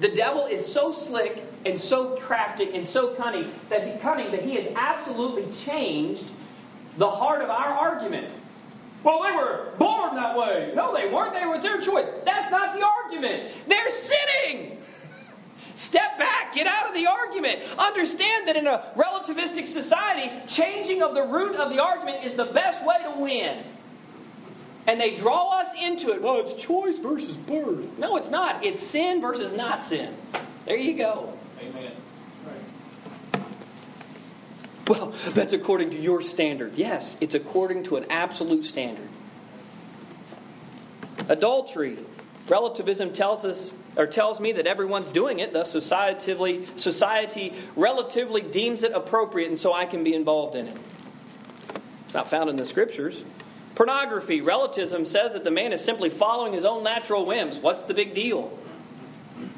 [0.00, 4.42] the devil is so slick and so crafty and so cunning that he cunning that
[4.42, 6.26] he has absolutely changed
[6.98, 8.32] the heart of our argument?
[9.04, 10.72] Well, they were born that way.
[10.74, 11.32] No, they weren't.
[11.32, 12.06] They was their choice.
[12.24, 13.52] That's not the argument.
[13.68, 14.82] They're sinning.
[15.76, 17.60] Step back, get out of the argument.
[17.78, 22.46] Understand that in a relativistic society, changing of the root of the argument is the
[22.46, 23.62] best way to win.
[24.86, 26.22] And they draw us into it.
[26.22, 27.98] Well, it's choice versus birth.
[27.98, 28.64] No, it's not.
[28.64, 30.16] It's sin versus not sin.
[30.64, 31.36] There you go.
[31.60, 31.92] Amen.
[34.88, 36.74] Well, that's according to your standard.
[36.76, 39.08] Yes, it's according to an absolute standard.
[41.28, 41.98] Adultery.
[42.48, 48.82] Relativism tells us or tells me that everyone's doing it, thus society, society relatively deems
[48.82, 50.76] it appropriate, and so I can be involved in it.
[52.04, 53.22] It's not found in the scriptures.
[53.74, 57.56] Pornography, relativism says that the man is simply following his own natural whims.
[57.58, 58.58] What's the big deal?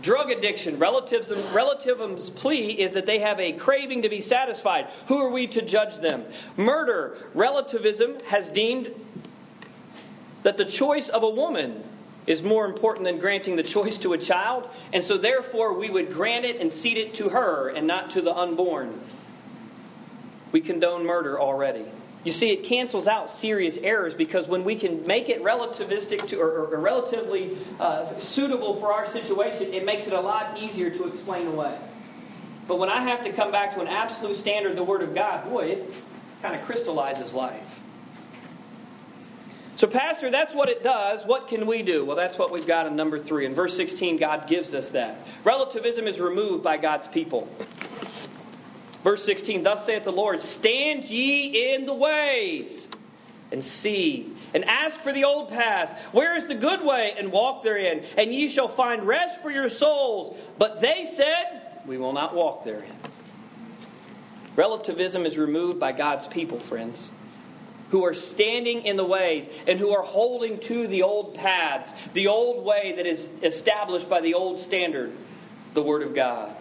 [0.03, 4.89] Drug addiction, relativism, relativism's plea is that they have a craving to be satisfied.
[5.07, 6.25] Who are we to judge them?
[6.57, 8.91] Murder, relativism has deemed
[10.43, 11.85] that the choice of a woman
[12.29, 16.13] is more important than granting the choice to a child, and so therefore we would
[16.13, 19.01] grant it and cede it to her and not to the unborn.
[20.53, 21.87] We condone murder already.
[22.25, 26.41] You see, it cancels out serious errors because when we can make it relativistic to,
[26.41, 31.07] or, or relatively uh, suitable for our situation, it makes it a lot easier to
[31.07, 31.79] explain away.
[32.67, 35.49] But when I have to come back to an absolute standard, the Word of God,
[35.49, 35.95] boy, it
[36.43, 37.78] kind of crystallizes life.
[39.79, 41.25] So, Pastor, that's what it does.
[41.25, 42.05] What can we do?
[42.05, 43.47] Well, that's what we've got in number three.
[43.47, 45.19] In verse 16, God gives us that.
[45.45, 47.49] Relativism is removed by God's people.
[49.05, 52.89] Verse 16, Thus saith the Lord, Stand ye in the ways
[53.53, 55.93] and see, and ask for the old paths.
[56.11, 57.15] Where is the good way?
[57.17, 60.37] And walk therein, and ye shall find rest for your souls.
[60.59, 62.97] But they said, We will not walk therein.
[64.57, 67.13] Relativism is removed by God's people, friends
[67.91, 72.27] who are standing in the ways and who are holding to the old paths, the
[72.27, 75.13] old way that is established by the old standard,
[75.75, 76.55] the Word of God.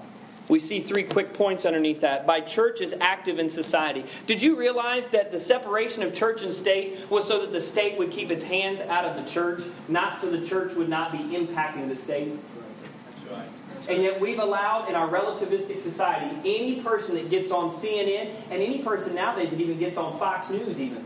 [0.50, 2.26] We see three quick points underneath that.
[2.26, 4.06] By church is active in society.
[4.28, 7.98] Did you realize that the separation of church and state was so that the state
[7.98, 11.18] would keep its hands out of the church, not so the church would not be
[11.18, 12.32] impacting the state?
[13.10, 13.50] That's right.
[13.90, 18.62] And yet we've allowed in our relativistic society any person that gets on CNN and
[18.62, 21.04] any person nowadays that even gets on Fox News even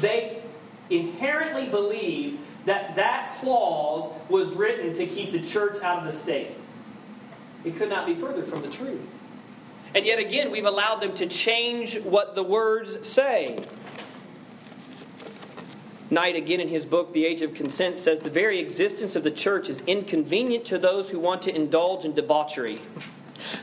[0.00, 0.42] they
[0.90, 6.52] inherently believe that that clause was written to keep the church out of the state.
[7.64, 9.08] It could not be further from the truth.
[9.94, 13.58] And yet again, we've allowed them to change what the words say.
[16.10, 19.30] Knight, again in his book, The Age of Consent, says the very existence of the
[19.30, 22.80] church is inconvenient to those who want to indulge in debauchery.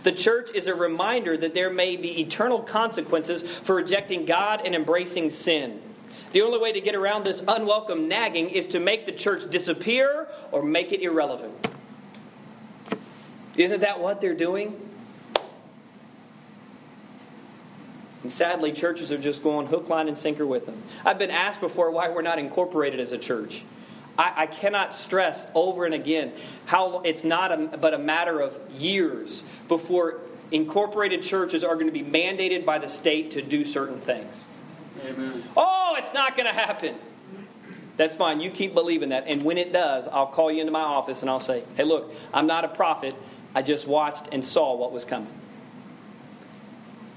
[0.04, 4.74] The church is a reminder that there may be eternal consequences for rejecting God and
[4.74, 5.82] embracing sin.
[6.32, 10.28] The only way to get around this unwelcome nagging is to make the church disappear
[10.52, 11.68] or make it irrelevant.
[13.56, 14.80] Isn't that what they're doing?
[18.24, 20.82] And sadly, churches are just going hook, line, and sinker with them.
[21.06, 23.62] I've been asked before why we're not incorporated as a church.
[24.18, 26.34] I, I cannot stress over and again
[26.66, 30.22] how it's not a, but a matter of years before
[30.52, 34.36] incorporated churches are going to be mandated by the state to do certain things.
[35.06, 35.44] Amen.
[35.56, 36.96] Oh, it's not going to happen.
[37.98, 38.40] That's fine.
[38.42, 39.26] You keep believing that.
[39.28, 42.14] And when it does, I'll call you into my office and I'll say, hey, look,
[42.34, 43.16] I'm not a prophet.
[43.56, 45.34] I just watched and saw what was coming.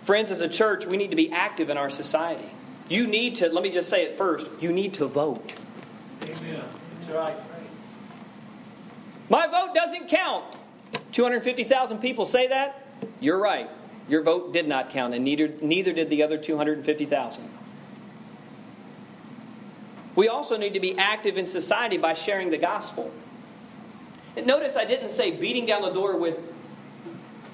[0.04, 2.48] Friends, as a church, we need to be active in our society.
[2.88, 5.54] You need to, let me just say it first, you need to vote.
[6.22, 6.62] Amen.
[6.98, 7.38] That's right.
[9.28, 10.56] My vote doesn't count.
[11.12, 12.82] 250,000 people say that?
[13.20, 13.70] You're right.
[14.08, 17.48] Your vote did not count, and neither, neither did the other 250,000.
[20.20, 23.10] We also need to be active in society by sharing the gospel.
[24.36, 26.36] And notice I didn't say beating down the door with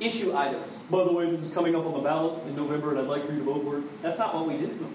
[0.00, 0.72] issue items.
[0.90, 3.24] By the way, this is coming up on the ballot in November, and I'd like
[3.24, 4.02] for you to vote for it.
[4.02, 4.92] That's not what we do.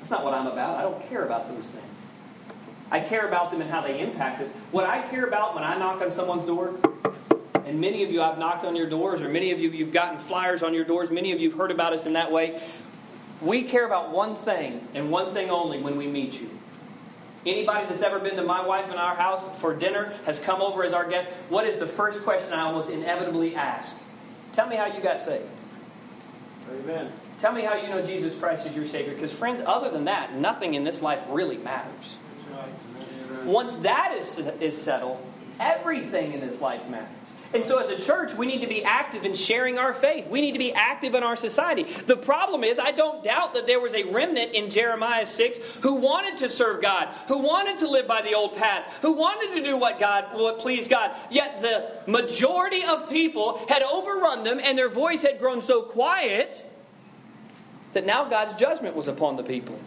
[0.00, 0.76] That's not what I'm about.
[0.76, 1.86] I don't care about those things.
[2.90, 4.50] I care about them and how they impact us.
[4.70, 6.74] What I care about when I knock on someone's door,
[7.64, 10.18] and many of you I've knocked on your doors, or many of you you've gotten
[10.18, 12.60] flyers on your doors, many of you have heard about us in that way.
[13.40, 16.50] We care about one thing and one thing only when we meet you.
[17.44, 20.84] Anybody that's ever been to my wife and our house for dinner has come over
[20.84, 21.28] as our guest.
[21.48, 23.96] What is the first question I almost inevitably ask?
[24.52, 25.48] Tell me how you got saved.
[26.70, 27.10] Amen.
[27.40, 29.14] Tell me how you know Jesus Christ is your Savior.
[29.14, 32.14] Because, friends, other than that, nothing in this life really matters.
[32.36, 33.44] That's right.
[33.44, 35.18] Once that is, is settled,
[35.58, 37.08] everything in this life matters.
[37.54, 40.28] And so, as a church, we need to be active in sharing our faith.
[40.28, 41.84] We need to be active in our society.
[42.06, 45.94] The problem is, I don't doubt that there was a remnant in Jeremiah 6 who
[45.94, 49.62] wanted to serve God, who wanted to live by the old path, who wanted to
[49.62, 51.14] do what God, what pleased God.
[51.30, 56.64] Yet the majority of people had overrun them, and their voice had grown so quiet
[57.92, 59.78] that now God's judgment was upon the people.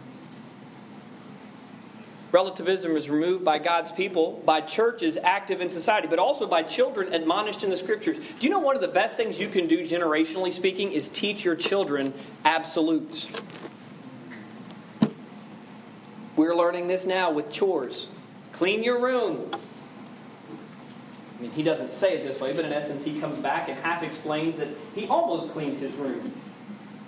[2.36, 7.14] Relativism is removed by God's people, by churches active in society, but also by children
[7.14, 8.18] admonished in the scriptures.
[8.18, 11.46] Do you know one of the best things you can do, generationally speaking, is teach
[11.46, 12.12] your children
[12.44, 13.26] absolutes?
[16.36, 18.08] We're learning this now with chores.
[18.52, 19.50] Clean your room.
[21.38, 23.78] I mean, he doesn't say it this way, but in essence, he comes back and
[23.78, 26.34] half explains that he almost cleaned his room.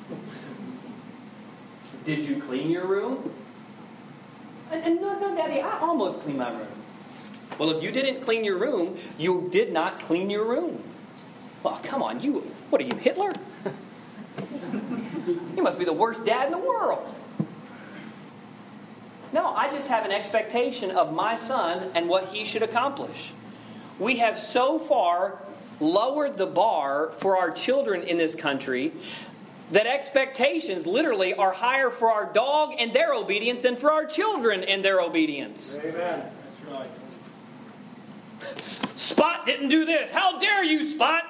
[2.04, 3.30] Did you clean your room?
[4.70, 6.68] And, no, no, Daddy, I almost cleaned my room.
[7.58, 10.82] Well, if you didn't clean your room, you did not clean your room.
[11.62, 12.40] Well, come on, you,
[12.70, 13.32] what are you, Hitler?
[15.56, 17.14] you must be the worst dad in the world.
[19.32, 23.32] No, I just have an expectation of my son and what he should accomplish.
[23.98, 25.42] We have so far
[25.80, 28.92] lowered the bar for our children in this country
[29.72, 34.64] that expectations literally are higher for our dog and their obedience than for our children
[34.64, 35.74] and their obedience.
[35.74, 35.92] Amen.
[35.94, 36.90] That's right.
[38.96, 40.10] Spot didn't do this.
[40.10, 41.22] How dare you, Spot?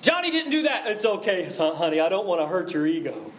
[0.00, 0.86] Johnny didn't do that.
[0.88, 2.00] It's okay, honey.
[2.00, 3.30] I don't want to hurt your ego.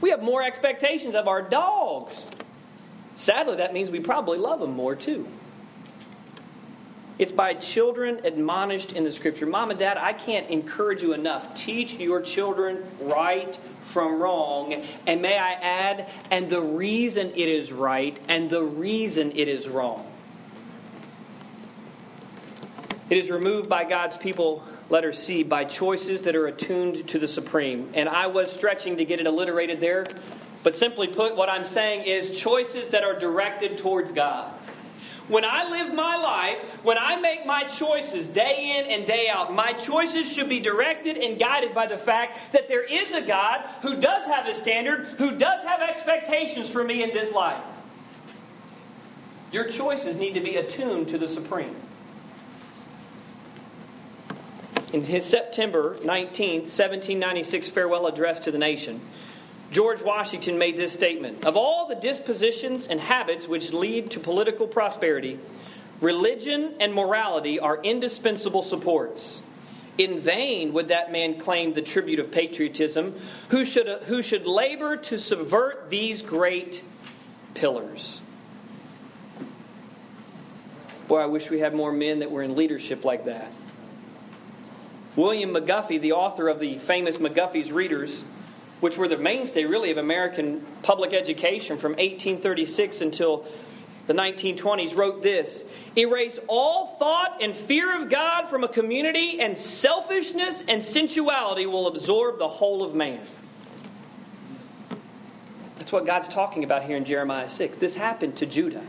[0.00, 2.26] We have more expectations of our dogs.
[3.16, 5.26] Sadly, that means we probably love them more too.
[7.16, 9.46] It's by children admonished in the scripture.
[9.46, 11.54] Mom and dad, I can't encourage you enough.
[11.54, 14.84] Teach your children right from wrong.
[15.06, 19.68] And may I add, and the reason it is right and the reason it is
[19.68, 20.10] wrong.
[23.10, 27.28] It is removed by God's people, letter C, by choices that are attuned to the
[27.28, 27.92] supreme.
[27.94, 30.06] And I was stretching to get it alliterated there,
[30.64, 34.52] but simply put, what I'm saying is choices that are directed towards God.
[35.28, 39.54] When I live my life, when I make my choices day in and day out,
[39.54, 43.64] my choices should be directed and guided by the fact that there is a God
[43.80, 47.62] who does have a standard, who does have expectations for me in this life.
[49.50, 51.74] Your choices need to be attuned to the supreme.
[54.92, 59.00] In his September 19, 1796 farewell address to the nation,
[59.70, 64.66] George Washington made this statement Of all the dispositions and habits which lead to political
[64.66, 65.38] prosperity,
[66.00, 69.40] religion and morality are indispensable supports.
[69.96, 73.14] In vain would that man claim the tribute of patriotism
[73.48, 76.82] who should, who should labor to subvert these great
[77.54, 78.20] pillars.
[81.06, 83.52] Boy, I wish we had more men that were in leadership like that.
[85.16, 88.20] William McGuffey, the author of the famous McGuffey's Readers,
[88.84, 93.46] which were the mainstay really of American public education from 1836 until
[94.06, 95.64] the 1920s, wrote this
[95.96, 101.86] Erase all thought and fear of God from a community, and selfishness and sensuality will
[101.86, 103.26] absorb the whole of man.
[105.78, 107.78] That's what God's talking about here in Jeremiah 6.
[107.78, 108.84] This happened to Judah.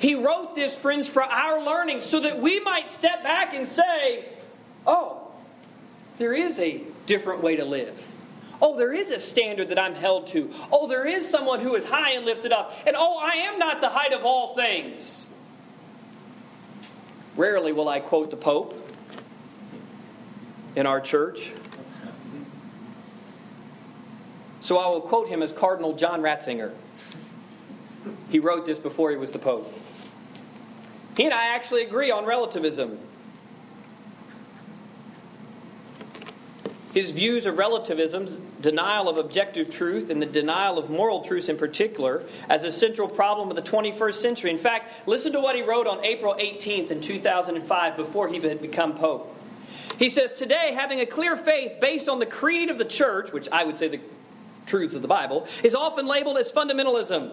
[0.00, 4.30] He wrote this, friends, for our learning so that we might step back and say,
[4.86, 5.30] oh,
[6.16, 7.94] there is a different way to live.
[8.62, 10.52] Oh, there is a standard that I'm held to.
[10.70, 12.74] Oh, there is someone who is high and lifted up.
[12.86, 15.26] And oh, I am not the height of all things.
[17.36, 18.76] Rarely will I quote the Pope
[20.76, 21.50] in our church.
[24.60, 26.72] So I will quote him as Cardinal John Ratzinger.
[28.28, 29.72] He wrote this before he was the Pope.
[31.16, 32.98] He and I actually agree on relativism.
[36.92, 38.26] His views of relativism,
[38.60, 43.06] denial of objective truth, and the denial of moral truths in particular, as a central
[43.06, 44.50] problem of the 21st century.
[44.50, 48.60] In fact, listen to what he wrote on April 18th in 2005 before he had
[48.60, 49.36] become Pope.
[49.98, 53.48] He says, Today, having a clear faith based on the creed of the church, which
[53.52, 54.00] I would say the
[54.66, 57.32] truths of the Bible, is often labeled as fundamentalism.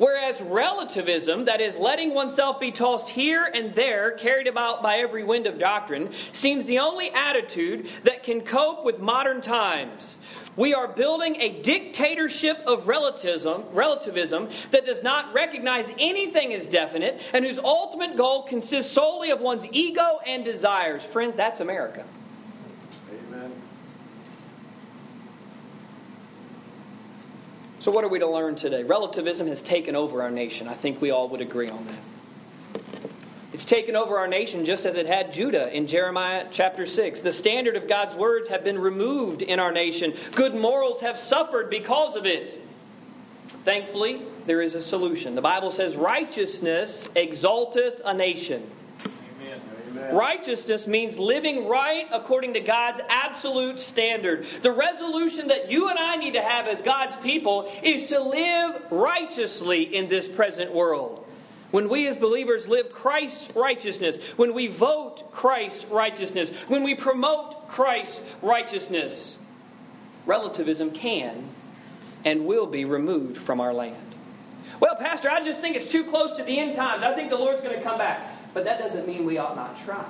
[0.00, 5.24] Whereas relativism, that is, letting oneself be tossed here and there, carried about by every
[5.24, 10.16] wind of doctrine, seems the only attitude that can cope with modern times.
[10.56, 17.20] We are building a dictatorship of relativism, relativism that does not recognize anything as definite
[17.34, 21.02] and whose ultimate goal consists solely of one's ego and desires.
[21.02, 22.06] Friends, that's America.
[23.28, 23.52] Amen.
[27.80, 28.84] So, what are we to learn today?
[28.84, 30.68] Relativism has taken over our nation.
[30.68, 32.82] I think we all would agree on that.
[33.54, 37.22] It's taken over our nation just as it had Judah in Jeremiah chapter 6.
[37.22, 40.14] The standard of God's words have been removed in our nation.
[40.34, 42.60] Good morals have suffered because of it.
[43.64, 45.34] Thankfully, there is a solution.
[45.34, 48.70] The Bible says, Righteousness exalteth a nation.
[49.90, 50.14] Amen.
[50.14, 54.46] Righteousness means living right according to God's absolute standard.
[54.62, 58.82] The resolution that you and I need to have as God's people is to live
[58.90, 61.26] righteously in this present world.
[61.70, 67.68] When we as believers live Christ's righteousness, when we vote Christ's righteousness, when we promote
[67.68, 69.36] Christ's righteousness,
[70.26, 71.48] relativism can
[72.24, 73.96] and will be removed from our land.
[74.80, 77.02] Well, Pastor, I just think it's too close to the end times.
[77.02, 78.39] I think the Lord's going to come back.
[78.52, 80.04] But that doesn't mean we ought not try.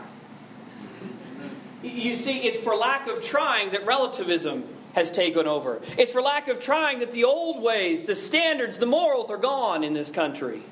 [1.83, 4.65] You see, it's for lack of trying that relativism
[4.95, 5.81] has taken over.
[5.97, 9.85] It's for lack of trying that the old ways, the standards, the morals are gone
[9.85, 10.63] in this country.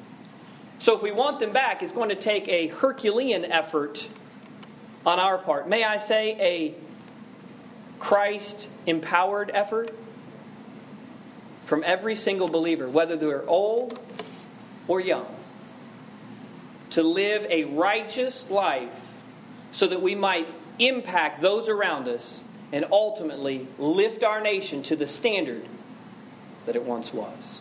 [0.80, 4.06] So if we want them back, it's going to take a Herculean effort
[5.06, 5.68] on our part.
[5.68, 6.74] May I say a
[7.98, 9.96] Christ empowered effort
[11.66, 13.98] from every single believer, whether they're old
[14.86, 15.26] or young,
[16.90, 18.90] to live a righteous life
[19.72, 22.40] so that we might impact those around us
[22.72, 25.66] and ultimately lift our nation to the standard
[26.66, 27.60] that it once was.